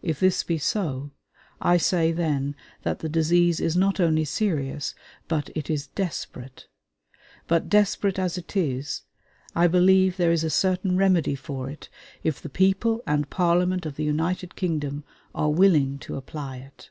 If 0.00 0.20
this 0.20 0.44
be 0.44 0.58
so, 0.58 1.10
I 1.60 1.76
say 1.76 2.12
then 2.12 2.54
that 2.84 3.00
the 3.00 3.08
disease 3.08 3.58
is 3.58 3.74
not 3.74 3.98
only 3.98 4.24
serious, 4.24 4.94
but 5.26 5.50
it 5.56 5.68
is 5.68 5.88
desperate; 5.88 6.68
but 7.48 7.68
desperate 7.68 8.16
as 8.16 8.38
it 8.38 8.56
is, 8.56 9.02
I 9.56 9.66
believe 9.66 10.16
there 10.18 10.30
is 10.30 10.44
a 10.44 10.50
certain 10.50 10.96
remedy 10.96 11.34
for 11.34 11.68
it 11.68 11.88
if 12.22 12.40
the 12.40 12.48
people 12.48 13.02
and 13.08 13.28
Parliament 13.28 13.86
of 13.86 13.96
the 13.96 14.04
United 14.04 14.54
Kingdom 14.54 15.02
are 15.34 15.50
willing 15.50 15.98
to 15.98 16.14
apply 16.14 16.58
it.... 16.58 16.90